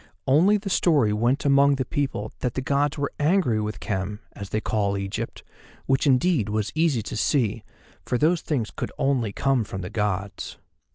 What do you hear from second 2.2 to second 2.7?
that the